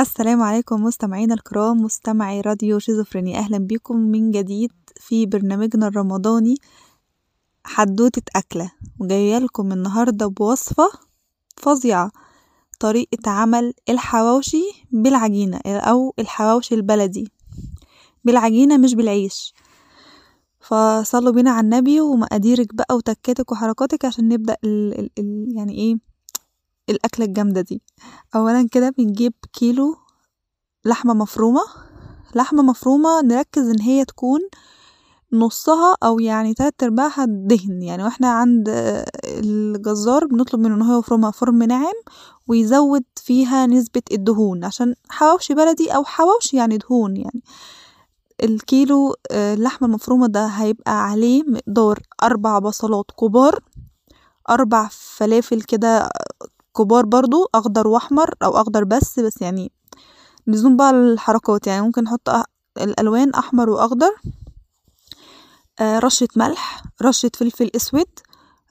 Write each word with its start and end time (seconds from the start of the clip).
السلام 0.00 0.42
عليكم 0.42 0.84
مستمعينا 0.84 1.34
الكرام 1.34 1.82
مستمعي 1.82 2.40
راديو 2.40 2.78
شيزوفرينيا. 2.78 3.38
أهلا 3.38 3.58
بكم 3.58 3.96
من 3.96 4.30
جديد 4.30 4.72
في 4.96 5.26
برنامجنا 5.26 5.86
الرمضاني 5.88 6.54
حدوتة 7.64 8.22
أكلة. 8.36 8.70
وجاية 8.98 9.38
لكم 9.38 9.72
النهاردة 9.72 10.26
بوصفة 10.26 10.90
فظيعة 11.56 12.10
طريقة 12.80 13.30
عمل 13.30 13.74
الحواوشي 13.88 14.62
بالعجينة 14.90 15.60
أو 15.66 16.14
الحواوشي 16.18 16.74
البلدي. 16.74 17.32
بالعجينة 18.24 18.76
مش 18.76 18.94
بالعيش. 18.94 19.54
فصلوا 20.60 21.32
بينا 21.32 21.50
على 21.50 21.64
النبي 21.64 22.00
ومقاديرك 22.00 22.74
بقى 22.74 22.96
وتكاتك 22.96 23.52
وحركاتك 23.52 24.04
عشان 24.04 24.28
نبدأ 24.28 24.56
ال 24.64 24.98
ال 25.00 25.10
ال 25.18 25.56
يعني 25.56 25.74
إيه 25.74 26.09
الأكلة 26.90 27.26
الجامدة 27.26 27.60
دي. 27.60 27.82
أولا 28.36 28.68
كده 28.72 28.94
بنجيب 28.98 29.32
كيلو 29.52 29.96
لحمة 30.84 31.14
مفرومة. 31.14 31.60
لحمة 32.34 32.62
مفرومة 32.62 33.20
نركز 33.20 33.68
إن 33.68 33.80
هي 33.80 34.04
تكون 34.04 34.40
نصها 35.32 35.96
أو 36.02 36.20
يعني 36.20 36.54
تلات 36.54 36.82
أرباعها 36.82 37.24
دهن. 37.28 37.82
يعني 37.82 38.04
وإحنا 38.04 38.28
عند 38.28 38.68
الجزار 39.24 40.26
بنطلب 40.26 40.60
منه 40.60 40.74
إن 40.74 40.82
هو 40.82 40.98
يفرمها 40.98 41.30
فرم 41.30 41.62
ناعم 41.62 41.94
ويزود 42.48 43.04
فيها 43.16 43.66
نسبة 43.66 44.02
الدهون 44.12 44.64
عشان 44.64 44.94
حواوشي 45.08 45.54
بلدي 45.54 45.90
أو 45.94 46.04
حواوشي 46.04 46.56
يعني 46.56 46.78
دهون 46.78 47.16
يعني. 47.16 47.42
الكيلو 48.42 49.14
اللحمة 49.32 49.88
المفرومة 49.88 50.26
ده 50.26 50.46
هيبقى 50.46 51.04
عليه 51.04 51.42
مقدار 51.46 51.98
أربع 52.22 52.58
بصلات 52.58 53.04
كبار 53.20 53.60
أربع 54.50 54.88
فلافل 54.92 55.62
كده 55.62 56.10
كبار 56.76 57.06
برضو 57.06 57.46
أخضر 57.54 57.88
وأحمر 57.88 58.34
أو 58.42 58.50
أخضر 58.60 58.84
بس 58.84 59.20
بس 59.20 59.40
يعني 59.42 59.72
لزوم 60.46 60.76
بقى 60.76 60.90
الحركات. 60.90 61.66
يعني 61.66 61.82
ممكن 61.82 62.04
نحط 62.04 62.30
الألوان 62.80 63.30
أحمر 63.34 63.70
وأخضر 63.70 64.10
آه 65.80 65.98
رشة 65.98 66.28
ملح 66.36 66.82
رشة 67.02 67.30
فلفل 67.34 67.70
أسود 67.76 68.06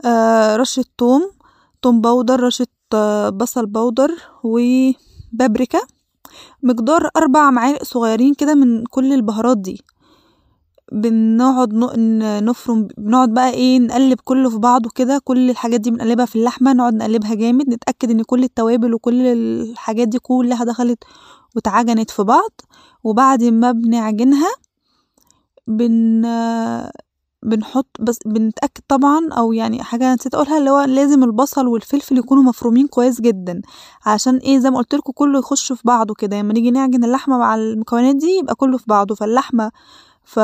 آه 0.06 0.56
رشة 0.56 0.86
توم 0.98 1.32
توم 1.82 2.02
بودر 2.02 2.40
رشة 2.44 2.68
آه 2.94 3.30
بصل 3.30 3.66
بودر 3.66 4.12
وبابريكا. 4.44 5.80
مقدار 6.64 7.10
أربع 7.18 7.50
معالق 7.52 7.84
صغيرين 7.84 8.34
كده 8.34 8.56
من 8.56 8.86
كل 8.86 9.14
البهارات 9.14 9.58
دي. 9.58 9.82
بنقعد 10.92 11.74
نفرم 12.44 12.88
بنقعد 12.98 13.34
بقى 13.34 13.50
إيه 13.50 13.80
نقلب 13.80 14.20
كله 14.24 14.50
في 14.50 14.58
بعضه 14.58 14.90
كده 14.96 15.22
كل 15.24 15.50
الحاجات 15.50 15.82
دي 15.82 15.92
بنقلبها 15.92 16.26
في 16.26 16.36
اللحمة 16.36 16.74
نقعد 16.74 16.94
نقلبها 16.94 17.34
جامد 17.36 17.70
نتأكد 17.70 18.12
ان 18.12 18.24
كل 18.24 18.44
التوابل 18.44 18.94
وكل 18.94 19.22
الحاجات 19.28 20.08
دي 20.08 20.20
كلها 20.20 20.64
دخلت 20.66 21.04
واتعجنت 21.56 22.12
في 22.12 22.24
بعض. 22.24 22.52
وبعد 23.04 23.44
ما 23.44 23.72
بنعجنها 23.72 24.50
بن 25.68 26.26
بنحط 27.44 27.88
بس 28.00 28.20
بنتأكد 28.26 28.82
طبعا 28.88 29.30
أو 29.32 29.54
يعني 29.54 29.84
حاجة 29.84 30.14
نسيت 30.14 30.36
أقولها 30.36 30.58
اللي 30.58 30.70
هو 30.70 30.82
لازم 30.82 31.24
البصل 31.24 31.68
والفلفل 31.68 32.18
يكونوا 32.18 32.44
مفرومين 32.44 32.88
كويس 32.88 33.22
جدا 33.22 33.62
عشان 34.06 34.38
إيه 34.38 34.60
زي 34.60 34.70
ما 34.72 34.78
قلت 34.78 34.96
لكم 34.96 35.12
كله 35.16 35.40
يخش 35.40 35.72
في 35.74 35.82
بعضه 35.86 36.14
كده. 36.14 36.40
لما 36.42 36.54
نيجي 36.54 36.72
نعجن 36.72 37.04
اللحمة 37.04 37.38
مع 37.38 37.56
المكونات 37.56 38.16
دي 38.16 38.28
يبقى 38.40 38.56
كله 38.56 38.78
في 38.78 38.84
بعضه. 38.88 39.16
فاللحمة 39.16 39.72
ف... 40.30 40.40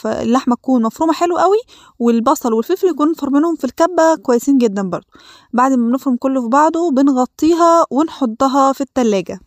فاللحمة 0.00 0.54
تكون 0.56 0.82
مفرومة 0.82 1.12
حلو 1.12 1.38
قوي 1.38 1.56
والبصل 1.98 2.52
والفلفل 2.52 2.86
يكونوا 2.86 3.14
فرمينهم 3.14 3.56
في 3.56 3.64
الكبة 3.64 4.14
كويسين 4.22 4.58
جدا 4.58 4.82
برضو. 4.82 5.06
بعد 5.52 5.72
ما 5.72 5.88
بنفرم 5.90 6.16
كله 6.16 6.42
في 6.42 6.48
بعضه 6.48 6.90
بنغطيها 6.90 7.84
ونحطها 7.90 8.72
في 8.72 8.80
التلاجة. 8.80 9.40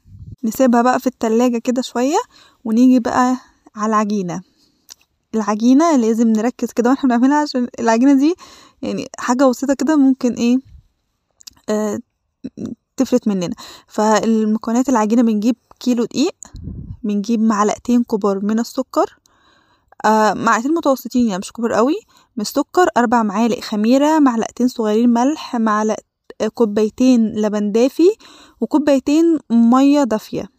نسيبها 0.44 0.82
بقى 0.82 1.00
في 1.00 1.08
التلاجة 1.08 1.58
كده 1.58 1.82
شوية 1.82 2.18
ونيجي 2.66 3.00
بقى 3.00 3.38
على 3.76 3.90
العجينة. 3.90 4.42
العجينة 5.36 5.96
لازم 5.96 6.28
نركز 6.28 6.72
كده 6.72 6.90
وإحنا 6.90 7.10
بنعملها 7.18 7.42
عشان 7.42 7.68
العجينة 7.80 8.14
دي 8.14 8.36
يعني 8.82 9.08
حاجة 9.20 9.46
بسيطة 9.50 9.74
كده 9.74 9.96
ممكن 9.96 10.34
إيه 10.34 10.58
آه 11.70 12.00
تفلت 12.98 13.28
مننا. 13.28 13.56
فالمكونات 13.88 14.90
العجينة 14.90 15.22
بنجيب 15.22 15.56
كيلو 15.80 16.06
دقيق 16.06 16.36
بنجيب 17.04 17.40
معلقتين 17.42 18.04
كبار 18.04 18.40
من 18.46 18.60
السكر 18.60 19.18
آه 20.06 20.34
معلقتين 20.34 20.74
متوسطين 20.74 21.28
يعني 21.28 21.40
مش 21.40 21.52
كبار 21.52 21.74
قوي. 21.74 21.96
من 22.38 22.42
السكر 22.42 22.88
أربع 22.98 23.24
معالق 23.24 23.60
خميرة 23.60 24.20
معلقتين 24.20 24.68
صغيرين 24.68 25.10
ملح 25.10 25.56
معلق 25.56 25.96
كوبايتين 26.54 27.26
لبن 27.36 27.72
دافي 27.72 28.10
وكوبايتين 28.62 29.40
مية 29.50 30.04
دافية. 30.04 30.50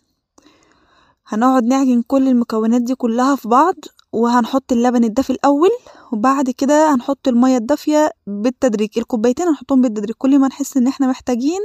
هنقعد 1.27 1.65
نعجن 1.65 2.03
كل 2.03 2.29
المكونات 2.29 2.83
دي 2.83 2.95
كلها 2.95 3.37
في 3.37 3.49
بعض 3.49 3.75
وهنحط 4.13 4.73
اللبن 4.73 5.05
الدافي 5.05 5.31
الأول 5.31 5.71
وبعد 6.13 6.51
كده 6.51 6.95
هنحط 6.95 7.29
المية 7.29 7.57
الدافية 7.57 8.11
بالتدريج. 8.27 8.91
الكوبايتين 8.99 9.47
هنحطهم 9.49 9.81
بالتدريج. 9.81 10.15
كل 10.19 10.39
ما 10.39 10.49
نحس 10.49 10.77
إن 10.77 10.87
إحنا 10.87 11.07
محتاجين 11.07 11.61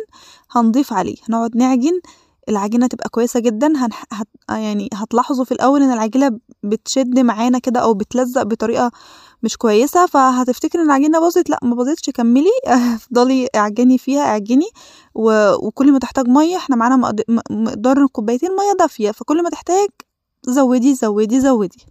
هنضيف 0.51 0.93
عليه. 0.93 1.15
هنقعد 1.29 1.57
نعجن 1.57 1.99
العجينة 2.49 2.87
تبقى 2.87 3.09
كويسة 3.09 3.39
جدا 3.39 3.67
هن... 3.67 3.89
هت... 4.11 4.27
يعني 4.49 4.89
هتلاحظوا 4.93 5.45
في 5.45 5.51
الأول 5.51 5.81
إن 5.83 5.91
العجينة 5.91 6.39
بتشد 6.63 7.19
معانا 7.19 7.59
كده 7.59 7.79
أو 7.79 7.93
بتلزق 7.93 8.43
بطريقة 8.43 8.91
مش 9.43 9.57
كويسة 9.57 10.05
فهتفتكر 10.05 10.79
إن 10.79 10.85
العجينة 10.85 11.19
باظت 11.19 11.49
لأ 11.49 11.59
ما 11.63 11.75
باظتش 11.75 12.09
كملي 12.09 12.49
افضلي 12.95 13.47
اعجني 13.55 13.97
فيها 13.97 14.21
اعجني 14.21 14.69
و... 15.15 15.53
وكل 15.67 15.91
ما 15.91 15.99
تحتاج 15.99 16.27
مية 16.27 16.57
إحنا 16.57 16.75
معانا 16.75 16.95
مقد... 16.95 17.21
مقدار 17.49 18.07
كوبايتين 18.07 18.49
مية 18.49 18.73
دافية 18.79 19.11
فكل 19.11 19.43
ما 19.43 19.49
تحتاج 19.49 19.87
زودي 20.47 20.95
زودي 20.95 21.39
زودي. 21.39 21.85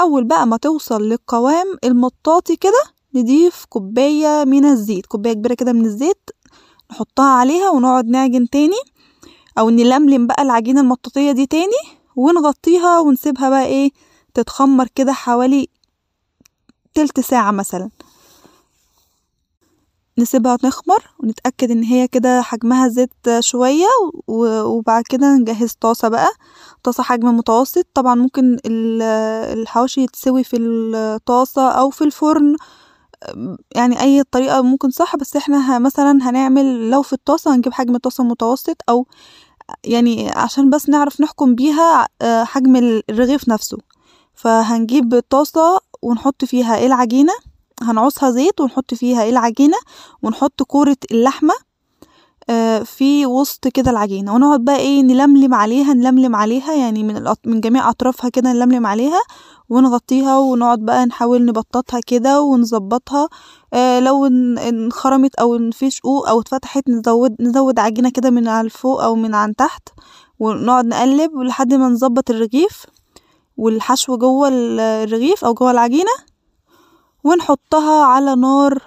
أول 0.00 0.24
بقى 0.24 0.46
ما 0.46 0.56
توصل 0.56 1.02
للقوام 1.02 1.66
المطاطي 1.84 2.56
كده 2.56 2.82
نضيف 3.14 3.64
كوباية 3.68 4.44
من 4.44 4.64
الزيت 4.64 5.06
كوباية 5.06 5.32
كبيرة 5.32 5.54
كده 5.54 5.72
من 5.72 5.84
الزيت 5.84 6.30
نحطها 6.90 7.24
عليها 7.24 7.70
ونقعد 7.70 8.06
نعجن 8.06 8.48
تاني. 8.50 8.76
أو 9.58 9.70
نلملم 9.70 10.26
بقى 10.26 10.42
العجينة 10.42 10.80
المطاطية 10.80 11.32
دي 11.32 11.46
تاني 11.46 11.82
ونغطيها 12.16 12.98
ونسيبها 12.98 13.50
بقى 13.50 13.64
إيه 13.66 13.90
تتخمر 14.34 14.88
كده 14.94 15.12
حوالي 15.12 15.68
تلت 16.94 17.20
ساعة 17.20 17.50
مثلا. 17.50 17.90
نسيبها 20.18 20.56
تخمر 20.56 21.10
ونتأكد 21.18 21.70
إن 21.70 21.82
هي 21.82 22.08
كده 22.08 22.42
حجمها 22.42 22.88
زيت 22.88 23.10
شوية 23.40 23.86
وبعد 24.28 25.02
كده 25.08 25.34
نجهز 25.36 25.72
طاسة 25.80 26.08
بقى. 26.08 26.28
طاسة 26.82 27.02
حجم 27.02 27.36
متوسط. 27.36 27.86
طبعا 27.94 28.14
ممكن 28.14 28.56
الحواوشي 28.66 30.00
يتسوي 30.02 30.44
في 30.44 30.56
الطاسة 30.56 31.68
أو 31.70 31.90
في 31.90 32.04
الفرن. 32.04 32.56
يعني 33.74 34.00
أي 34.00 34.22
طريقة 34.22 34.62
ممكن 34.62 34.90
صح 34.90 35.16
بس 35.16 35.36
إحنا 35.36 35.78
مثلا 35.78 36.18
هنعمل 36.30 36.90
لو 36.90 37.02
في 37.02 37.12
الطاسة 37.12 37.54
هنجيب 37.54 37.72
حجم 37.72 37.96
طاسة 37.96 38.24
متوسط 38.24 38.76
أو 38.88 39.06
يعني 39.84 40.30
عشان 40.30 40.70
بس 40.70 40.88
نعرف 40.88 41.20
نحكم 41.20 41.54
بيها 41.54 42.08
حجم 42.44 42.76
الرغيف 42.76 43.48
نفسه. 43.48 43.78
فهنجيب 44.34 45.22
طاسة 45.30 45.80
ونحط 46.02 46.44
فيها 46.44 46.86
العجينة 46.86 47.32
هنعوصها 47.82 48.30
زيت 48.30 48.60
ونحط 48.60 48.94
فيها 48.94 49.28
العجينة 49.28 49.76
ونحط 50.22 50.62
كورة 50.62 50.96
اللحمة 51.12 51.54
في 52.84 53.26
وسط 53.26 53.68
كده 53.68 53.90
العجينة. 53.90 54.34
ونقعد 54.34 54.64
بقى 54.64 54.76
إيه 54.76 55.02
نلملم 55.02 55.54
عليها 55.54 55.94
نلملم 55.94 56.36
عليها 56.36 56.74
يعني 56.74 57.02
من 57.02 57.34
من 57.46 57.60
جميع 57.60 57.90
أطرافها 57.90 58.30
كده 58.30 58.52
نلملم 58.52 58.86
عليها 58.86 59.20
ونغطيها 59.68 60.38
ونقعد 60.38 60.78
بقى 60.78 61.06
نحاول 61.06 61.44
نبططها 61.44 62.00
كده 62.06 62.40
ونظبطها. 62.42 63.28
آه 63.74 64.00
لو 64.00 64.26
انخرمت 64.26 65.34
أو 65.34 65.70
في 65.72 65.90
شقوق 65.90 66.28
أو 66.28 66.40
اتفتحت 66.40 66.88
نزود 66.88 67.36
نزود 67.40 67.78
عجينة 67.78 68.10
كده 68.10 68.30
من 68.30 68.48
على 68.48 68.64
الفوق 68.64 69.02
أو 69.02 69.14
من 69.14 69.34
عن 69.34 69.56
تحت 69.56 69.88
ونقعد 70.38 70.86
نقلب 70.86 71.38
لحد 71.38 71.74
ما 71.74 71.88
نظبط 71.88 72.30
الرغيف 72.30 72.86
والحشو 73.56 74.16
جوه 74.16 74.48
الرغيف 74.52 75.44
أو 75.44 75.54
جوه 75.54 75.70
العجينة 75.70 76.10
ونحطها 77.24 78.04
على 78.04 78.34
نار 78.36 78.82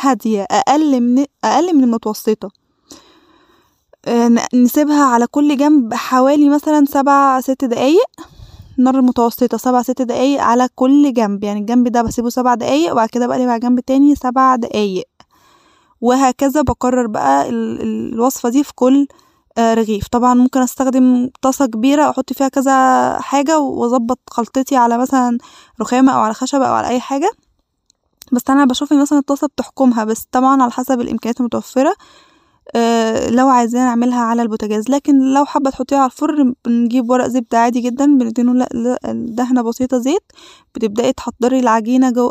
هادية 0.00 0.46
أقل 0.50 1.00
من 1.00 1.24
أقل 1.44 1.76
من 1.76 1.84
المتوسطة. 1.84 2.46
آه 2.46 2.59
نسيبها 4.54 5.04
على 5.04 5.26
كل 5.26 5.56
جنب 5.56 5.94
حوالي 5.94 6.48
مثلا 6.48 6.84
سبع 6.84 7.40
ست 7.40 7.64
دقايق. 7.64 8.10
نار 8.78 9.02
متوسطة 9.02 9.56
سبع 9.56 9.82
ست 9.82 10.02
دقايق 10.02 10.42
على 10.42 10.68
كل 10.74 11.12
جنب. 11.12 11.44
يعني 11.44 11.60
الجنب 11.60 11.88
ده 11.88 12.02
بسيبه 12.02 12.28
سبع 12.30 12.54
دقايق 12.54 12.92
وبعد 12.92 13.08
كده 13.08 13.26
بقلب 13.26 13.42
على 13.42 13.54
الجنب 13.54 13.78
التاني 13.78 14.14
سبع 14.14 14.56
دقايق. 14.56 15.04
وهكذا 16.00 16.62
بكرر 16.62 17.06
بقى 17.06 17.48
الوصفة 17.48 18.48
دي 18.48 18.64
في 18.64 18.72
كل 18.74 19.06
رغيف. 19.58 20.08
طبعا 20.08 20.34
ممكن 20.34 20.60
أستخدم 20.60 21.30
طاسة 21.42 21.66
كبيرة 21.66 22.10
أحط 22.10 22.32
فيها 22.32 22.48
كذا 22.48 23.18
حاجة 23.20 23.58
وأظبط 23.58 24.18
خلطتي 24.30 24.76
على 24.76 24.98
مثلا 24.98 25.38
رخامة 25.80 26.12
أو 26.12 26.20
على 26.20 26.34
خشبة 26.34 26.66
أو 26.66 26.74
على 26.74 26.88
أي 26.88 27.00
حاجة. 27.00 27.30
بس 28.32 28.42
أنا 28.50 28.64
بشوف 28.64 28.92
إن 28.92 29.00
مثلا 29.00 29.18
الطاسة 29.18 29.46
بتحكمها 29.46 30.04
بس 30.04 30.26
طبعا 30.32 30.62
على 30.62 30.70
حسب 30.70 31.00
الإمكانيات 31.00 31.40
المتوفرة. 31.40 31.90
آه 31.90 31.94
لو 33.28 33.48
عايزين 33.48 33.80
نعملها 33.80 34.20
على 34.20 34.42
البوتاجاز. 34.42 34.90
لكن 34.90 35.34
لو 35.34 35.44
حابة 35.44 35.70
تحطيها 35.70 35.98
على 35.98 36.06
الفرن 36.10 36.54
بنجيب 36.64 37.10
ورق 37.10 37.26
زبدة 37.26 37.58
عادي 37.58 37.80
جدا 37.80 38.06
بندهنه 38.18 38.66
دهنة 39.14 39.62
بسيطة 39.62 39.98
زيت. 39.98 40.32
بتبدأي 40.74 41.12
تحضري 41.12 41.58
العجينة 41.60 42.10
جو 42.10 42.30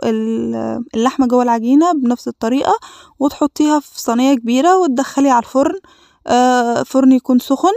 اللحمة 0.95 1.27
جوه 1.27 1.43
العجينة 1.43 1.91
بنفس 1.91 2.27
الطريقة 2.27 2.73
وتحطيها 3.19 3.79
في 3.79 4.01
صينية 4.01 4.33
كبيرة 4.33 4.77
وتدخلي 4.77 5.29
على 5.29 5.43
الفرن. 5.43 5.79
آه 6.27 6.83
فرن 6.83 7.11
يكون 7.11 7.39
سخن. 7.39 7.73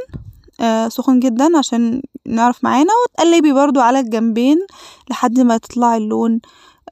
آه 0.61 0.89
سخن 0.89 1.21
جدا 1.21 1.59
عشان 1.59 2.03
نعرف 2.27 2.65
معانا 2.65 2.93
وتقلبي 3.05 3.53
برضو 3.53 3.81
على 3.81 4.01
الجنبين 4.01 4.59
لحد 5.11 5.41
ما 5.41 5.57
تطلع 5.57 5.97
اللون 5.97 6.41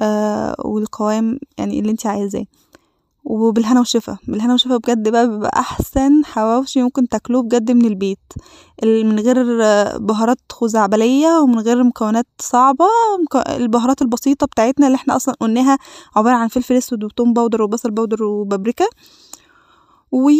آه 0.02 0.54
والقوام 0.64 1.38
يعني 1.58 1.80
اللي 1.80 1.90
انت 1.90 2.06
عايزاه. 2.06 2.44
وبالهنا 3.24 3.78
والشفا 3.80 4.18
بالهنا 4.28 4.52
والشفا 4.52 4.76
بجد 4.76 5.08
بقى 5.08 5.28
بيبقى 5.30 5.50
أحسن 5.60 6.24
حواوشي 6.24 6.82
ممكن 6.82 7.08
تاكلوه 7.08 7.42
بجد 7.42 7.70
من 7.70 7.84
البيت. 7.84 8.18
من 8.84 9.18
غير 9.20 9.36
بهارات 9.98 10.38
خزعبلية 10.52 11.28
ومن 11.40 11.58
غير 11.58 11.84
مكونات 11.84 12.26
صعبة. 12.40 12.86
البهارات 13.48 14.02
البسيطة 14.02 14.46
بتاعتنا 14.46 14.86
اللي 14.86 14.96
إحنا 14.96 15.16
أصلا 15.16 15.34
قلناها 15.40 15.78
عبارة 16.16 16.34
عن 16.34 16.48
فلفل 16.48 16.74
أسود 16.76 17.04
وتوم 17.04 17.32
powder 17.32 17.62
وبصل 17.62 17.90
powder 17.90 18.22
وبابريكا. 18.24 18.84
و 20.12 20.30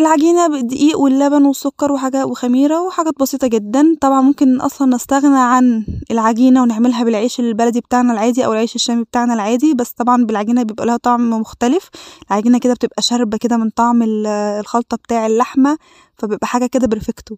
العجينة 0.00 0.46
بالدقيق 0.48 0.98
واللبن 0.98 1.44
والسكر 1.46 1.92
وحاجة 1.92 2.26
وخميرة 2.26 2.80
وحاجات 2.82 3.14
بسيطة 3.20 3.46
جدا. 3.46 3.96
طبعا 4.00 4.20
ممكن 4.20 4.60
أصلا 4.60 4.94
نستغنى 4.96 5.38
عن 5.38 5.86
العجينة 6.10 6.62
ونعملها 6.62 7.04
بالعيش 7.04 7.40
البلدي 7.40 7.80
بتاعنا 7.80 8.12
العادي 8.12 8.44
أو 8.46 8.52
العيش 8.52 8.74
الشامي 8.74 9.04
بتاعنا 9.04 9.34
العادي 9.34 9.74
بس 9.74 9.90
طبعا 9.92 10.24
بالعجينة 10.24 10.62
بيبقى 10.62 10.86
لها 10.86 10.96
طعم 10.96 11.30
مختلف. 11.30 11.88
العجينة 12.30 12.58
كده 12.58 12.74
بتبقى 12.74 13.02
شاربة 13.02 13.36
كده 13.38 13.56
من 13.56 13.70
طعم 13.70 14.02
الخلطة 14.02 14.96
بتاع 14.96 15.26
اللحمة 15.26 15.78
فبيبقى 16.14 16.46
حاجة 16.46 16.66
كده 16.66 16.86
برفكتو 16.86 17.36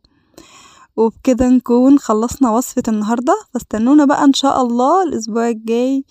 وبكده 0.96 1.48
نكون 1.48 1.98
خلصنا 1.98 2.50
وصفة 2.50 2.82
النهاردة. 2.88 3.34
فاستنونا 3.54 4.04
بقى 4.04 4.24
إن 4.24 4.32
شاء 4.32 4.62
الله 4.62 5.02
الأسبوع 5.02 5.48
الجاي 5.48 6.04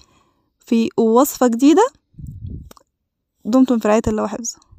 في 0.59 0.89
وصفة 0.97 1.47
جديدة. 1.47 1.87
دمتم 3.45 3.79
في 3.79 3.87
رعاية 3.87 4.01
الله 4.07 4.23
وحفظه. 4.23 4.74